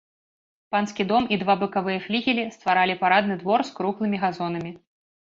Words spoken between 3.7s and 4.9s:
круглымі газонамі.